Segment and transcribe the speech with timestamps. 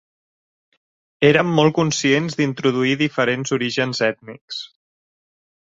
[1.29, 4.63] Érem molt conscients d'introduir diferents orígens ètnics.